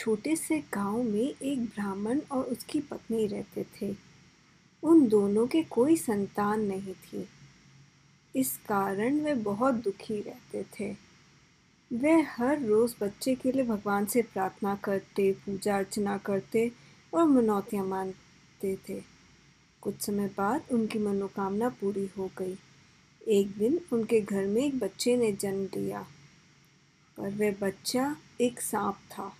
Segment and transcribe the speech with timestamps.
[0.00, 3.96] छोटे से गाँव में एक ब्राह्मण और उसकी पत्नी रहते थे।
[4.82, 7.28] उन दोनों के कोई संतान नहीं थी।
[8.36, 10.96] इस कारण वे बहुत दुखी रहते थे।
[11.92, 16.72] वे हर रोज़ बच्चे के लिए भगवान से प्रार्थना करते, पूजा अर्चना करते
[17.14, 19.02] और मनौतियाँ मानते थे।
[19.80, 22.58] कुछ समय बाद उनकी मनोकामना पूरी हो गई।
[23.28, 26.06] एक दिन उनके घर में एक बच्चे ने जन्म लिया।
[27.16, 29.36] पर वह बच्चा एक सांप था।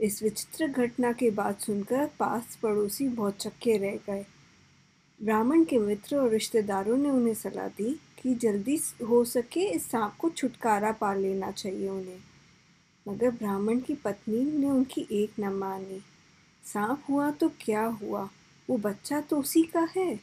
[0.00, 4.26] इस विचित्र घटना की बात सुनकर पास पड़ोसी बहुत चक्के रह गए।
[5.22, 10.16] ब्राह्मण के मित्र और रिश्तेदारों ने उन्हें सलाह दी कि जल्दी हो सके इस सांप
[10.18, 12.18] को छुटकारा पा लेना चाहिए उन्हें।
[13.08, 16.02] मगर ब्राह्मण की पत्नी ने उनकी एक न मानी।
[16.64, 18.30] सांप हुआ तो क्या हुआ?
[18.70, 20.20] वो बच्चा तो उसी का है।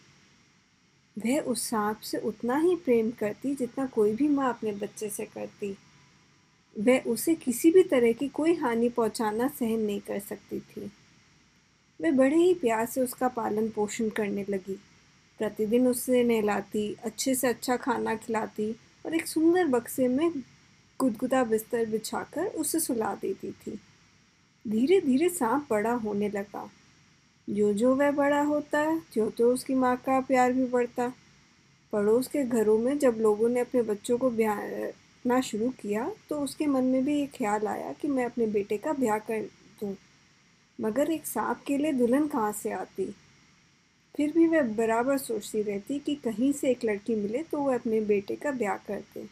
[1.17, 5.25] वह उस सांप से उतना ही प्रेम करती जितना कोई भी माँ अपने बच्चे से
[5.25, 5.77] करती।
[6.79, 10.91] वह उसे किसी भी तरह की कोई हानि पहुंचाना सहन नहीं कर सकती थी।
[12.01, 14.79] वह बड़े ही प्यार से उसका पालन पोषण करने लगी।
[15.37, 20.31] प्रतिदिन उसे नहलाती, अच्छे से अच्छा खाना खिलाती और एक सुंदर बक्से में
[20.99, 23.79] गुदगुदा बिस्तर बिछाकर उसे सुला देती थी।
[24.67, 26.71] धीरे धीरे सांप बड़ा होने लगा।
[27.49, 31.13] जो जो वह बड़ा होता, जो तो उसकी माँ का प्यार भी बढ़ता।
[31.91, 34.29] पड़ोस के घरों में जब लोगों ने अपने बच्चों को
[35.25, 38.77] ना शुरू किया तो उसके मन में भी ये ख्याल आया कि मैं अपने बेटे
[38.77, 39.41] का ब्याह कर
[39.81, 39.95] दूँ।
[40.79, 43.05] मगर एक सांप के लिए दुल्हन कहाँ से आती?
[44.15, 48.01] फिर भी वह बराबर सोचती रहती कि कहीं से एक लड़की मिले तो वह अपने
[48.01, 49.27] बेटे का ब्याह कर दे।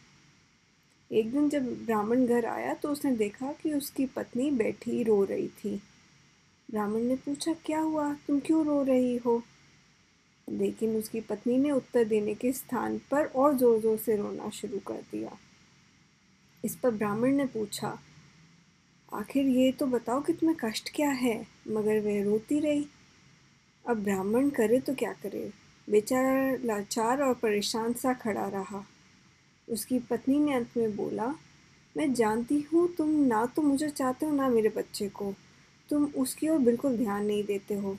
[1.11, 5.47] एक दिन जब ब्राह्मण घर आया तो उसने देखा कि उसकी पत्नी बैठी रो रही
[5.47, 5.75] थी।
[6.69, 8.13] ब्राह्मण ने पूछा, क्या हुआ?
[8.27, 9.41] तुम क्यों रो रही हो?
[10.47, 14.79] लेकिन उसकी पत्नी ने उत्तर देने के स्थान पर और ज़ोर ज़ोर से रोना शुरू
[14.87, 15.37] कर दिया।
[16.63, 17.97] इस पर ब्राह्मण ने पूछा,
[19.11, 21.35] आखिर ये तो बताओ कि तुम्हें कष्ट क्या है,
[21.67, 22.85] मगर वह रोती रही।
[23.85, 25.49] अब ब्राह्मण करे तो क्या करे?
[25.87, 28.83] बेचारा लाचार और परेशान सा खड़ा रहा।
[29.67, 31.33] उसकी पत्नी ने अंत में बोला,
[31.95, 35.33] मैं जानती हूँ, तुम ना तो मुझे चाहते हो, ना मेरे बच्चे को।
[35.89, 37.97] तुम उसकी ओर बिल्कुल ध्यान नहीं देते हो।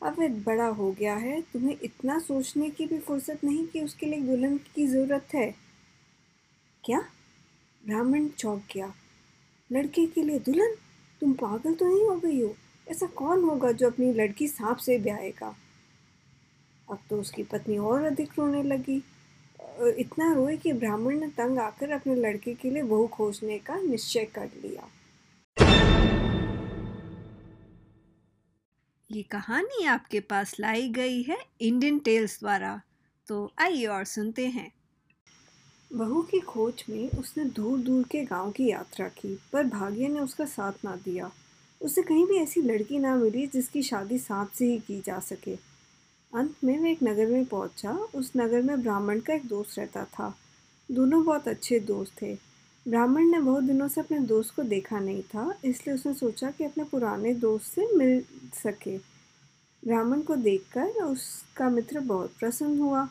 [0.00, 4.06] अब वह बड़ा हो गया है, तुम्हें इतना सोचने की भी फुर्सत नहीं कि उसके
[4.06, 5.50] लिए दुल्हन की ज़रूरत है।
[6.84, 7.00] क्या?
[7.86, 8.92] ब्राह्मण चौंक गया।
[9.72, 10.74] लड़के के लिए दुल्हन?
[11.20, 12.54] तुम पागल तो नहीं हो गई हो?
[12.88, 15.54] ऐसा कौन होगा जो अपनी लड़की सांप से ब्याहेगा?
[16.90, 19.02] अब तो उसकी पत्नी और अधिक रोने लगी।
[19.98, 24.24] इतना रोए कि ब्राह्मण ने तंग आकर अपने लड़के के लिए बहू खोजने का निश्चय
[24.24, 24.88] कर लिया।
[29.10, 32.80] ये कहानी आपके पास लाई गई है इंडियन टेल्स द्वारा।
[33.26, 34.70] तो आइए और सुनते हैं।
[35.94, 40.20] बहू की खोज में उसने दूर दूर के गाँव की यात्रा की, पर भाग्य ने
[40.20, 41.30] उसका साथ ना दिया।
[41.80, 45.54] उसे कहीं भी ऐसी लड़की ना मिली जिसकी शादी सांप से ही की जा सके।
[46.34, 50.04] अंत में वह एक नगर में पहुँचा। उस नगर में ब्राह्मण का एक दोस्त रहता
[50.04, 50.34] था।
[50.90, 52.34] दोनों बहुत अच्छे दोस्त थे।
[52.88, 56.64] ब्राह्मण ने बहुत दिनों से अपने दोस्त को देखा नहीं था, इसलिए उसने सोचा कि
[56.64, 58.24] अपने पुराने दोस्त से मिल
[58.54, 58.96] सके।
[59.82, 63.08] ब्राह्मण को देखकर उसका मित्र बहुत प्रसन्न हुआ।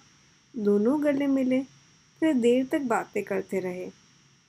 [0.58, 1.81] दोनों गले मिले।
[2.22, 3.86] फिर देर तक बातें करते रहे।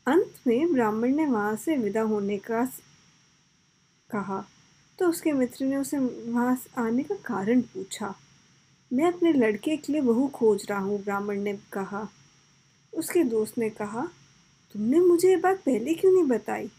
[0.07, 2.65] अंत में ब्राह्मण ने वहाँ से विदा होने का
[4.11, 4.45] कहा।
[4.99, 8.15] तो उसके मित्र ने उसे वहाँ आने का कारण पूछा।
[8.93, 12.09] मैं अपने लड़के के लिए बहू खोज रहा हूँ, ब्राह्मण ने कहा।
[12.93, 14.09] उसके दोस्त ने कहा,
[14.73, 16.71] तुमने मुझे ये बात पहले क्यों नहीं बताई?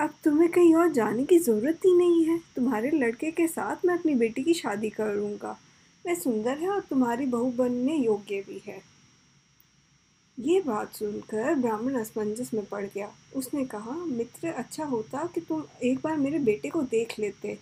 [0.00, 3.98] अब तुम्हें कहीं और जाने की ज़रूरत ही नहीं है। तुम्हारे लड़के के साथ मैं
[3.98, 5.58] अपनी बेटी की शादी करूँगा।
[6.06, 8.89] वह सुंदर है और तुम्हारी बहू बनने योग्य भी है।
[10.40, 15.64] ये बात सुनकर ब्राह्मण असमंजस में पड़ गया। उसने कहा, मित्र अच्छा होता कि तुम
[15.82, 17.58] एक बार मेरे बेटे को देख लेते।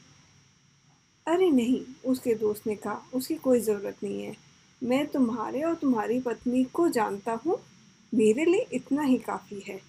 [1.26, 4.36] अरे नहीं, उसके दोस्त ने कहा, उसकी कोई ज़रूरत नहीं है।
[4.82, 7.58] मैं तुम्हारे और तुम्हारी पत्नी को जानता हूँ,
[8.14, 9.80] मेरे लिए इतना ही काफ़ी है।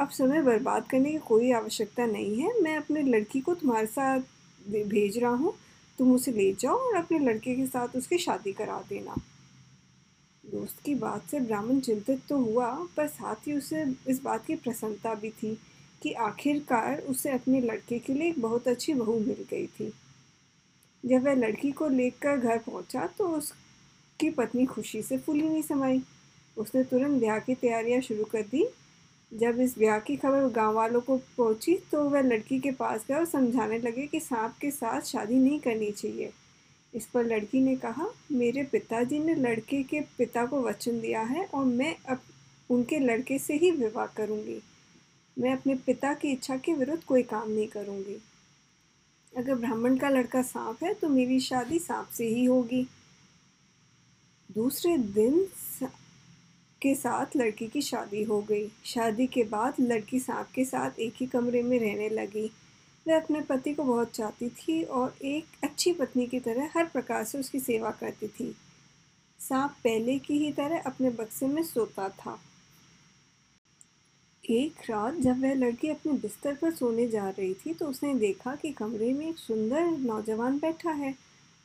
[0.00, 4.20] अब समय बर्बाद करने की कोई आवश्यकता नहीं है। मैं अपने लड़की को तुम्हारे साथ
[4.68, 5.54] भेज रहा हूँ।
[5.98, 9.16] तुम उसे ले जाओ और अपने लड़के के साथ उसकी शादी करा देना।
[10.44, 14.54] दोस्त की बात से ब्राह्मण चिंतित तो हुआ, पर साथ ही उसे इस बात की
[14.56, 15.54] प्रसन्नता भी थी
[16.02, 19.92] कि आखिरकार उसे अपने लड़के के लिए एक बहुत अच्छी बहू मिल गई थी।
[21.04, 26.02] जब वह लड़की को लेकर घर पहुँचा तो उसकी पत्नी खुशी से फूली नहीं समाई।
[26.56, 28.66] उसने तुरंत ब्याह की तैयारियाँ शुरू कर दी।
[29.32, 33.18] जब इस ब्याह की खबर गाँव वालों को पहुँची तो वह लड़की के पास गया
[33.18, 36.32] और समझाने लगे कि सांप के साथ शादी नहीं करनी चाहिए।
[36.94, 41.44] इस पर लड़की ने कहा, मेरे पिताजी ने लड़के के पिता को वचन दिया है
[41.44, 42.20] और मैं अब
[42.70, 44.60] उनके लड़के से ही विवाह करूँगी।
[45.36, 48.16] मैं अपने पिता की इच्छा के विरुद्ध कोई काम नहीं करूँगी।
[49.32, 52.86] अगर ब्राह्मण का लड़का सांप है तो मेरी शादी सांप से ही होगी।
[54.50, 55.46] दूसरे दिन
[56.82, 61.14] के साथ लड़की की शादी हो गई। शादी के बाद लड़की सांप के साथ एक
[61.16, 62.50] ही कमरे में रहने लगी।
[63.10, 67.24] वह अपने पति को बहुत चाहती थी और एक अच्छी पत्नी की तरह हर प्रकार
[67.24, 68.54] से उसकी सेवा करती थी।
[69.40, 72.38] सांप पहले की ही तरह अपने बक्से में सोता था।
[74.44, 78.54] एक रात जब वह लड़की अपने बिस्तर पर सोने जा रही थी तो उसने देखा
[78.54, 81.14] कि कमरे में एक सुंदर नौजवान बैठा है।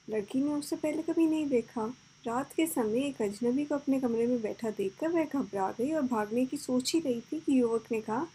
[0.09, 1.85] लड़की ने उससे पहले कभी नहीं देखा।
[2.27, 6.01] रात के समय एक अजनबी को अपने कमरे में बैठा देखकर वह घबरा गई और
[6.01, 8.27] भागने की सोच ही रही थी कि युवक ने कहा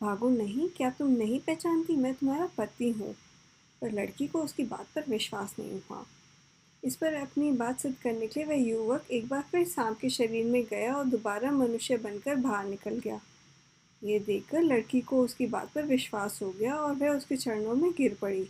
[0.00, 3.14] भागो नहीं, क्या तुम नहीं पहचानती मैं तुम्हारा पति हूँ?
[3.82, 6.04] पर लड़की को उसकी बात पर विश्वास नहीं हुआ।
[6.84, 10.08] इस पर अपनी बात सिद्ध करने के लिए वह युवक एक बार फिर सांप के
[10.08, 13.20] शरीर में गया और दोबारा मनुष्य बनकर बाहर निकल गया।
[14.04, 17.90] ये देखकर लड़की को उसकी बात पर विश्वास हो गया और वह उसके चरणों में
[17.90, 18.48] गिर पड़ी।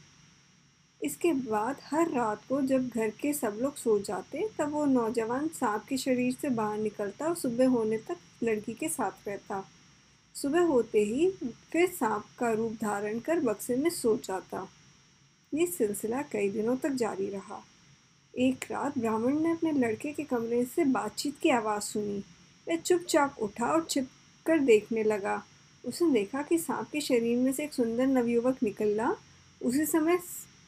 [1.02, 5.48] इसके बाद हर रात को जब घर के सब लोग सो जाते, तब वो नौजवान
[5.48, 9.68] सांप के शरीर से बाहर निकलता और सुबह होने तक लड़की के साथ रहता।
[10.42, 11.30] सुबह होते ही
[11.70, 14.68] फिर सांप का रूप धारण कर बक्से में सो जाता।
[15.54, 17.64] ये सिलसिला कई दिनों तक जारी रहा।
[18.38, 22.24] एक रात ब्राह्मण ने अपने लड़के के कमरे से बातचीत की आवाज़ सुनी।
[22.68, 24.08] वह चुपचाप उठा और छिप
[24.46, 25.44] कर देखने लगा।
[25.84, 29.16] उसने देखा कि सांप के शरीर में से एक सुंदर नवयुवक निकला।
[29.64, 30.18] उसी समय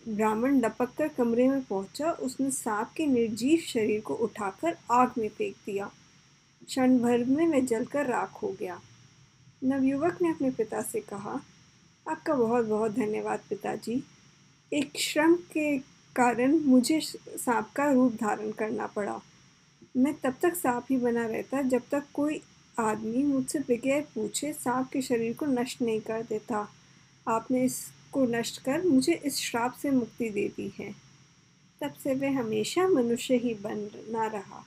[0.09, 5.29] ब्राह्मण लपक कर कमरे में पहुँचा। उसने सांप के निर्जीव शरीर को उठाकर आग में
[5.29, 5.91] फेंक दिया।
[6.67, 8.81] क्षण भर में वह जलकर राख हो गया।
[9.63, 11.41] नवयुवक ने अपने पिता से कहा,
[12.07, 14.03] आपका बहुत बहुत धन्यवाद पिताजी।
[14.73, 15.79] एक श्रम के
[16.17, 19.21] कारण मुझे सांप का रूप धारण करना पड़ा।
[19.97, 22.41] मैं तब तक सांप ही बना रहता जब तक कोई
[22.81, 26.69] आदमी मुझसे बगैर पूछे सांप के शरीर को नष्ट नहीं कर देता।
[27.29, 30.93] आपने इसको नष्ट कर मुझे इस श्राप से मुक्ति दे दी है।
[31.81, 34.65] तब से वह हमेशा मनुष्य ही बनना रहा।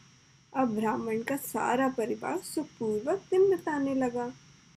[0.54, 4.32] अब ब्राह्मण का सारा परिवार सुखपूर्वक दिन बिताने लगा।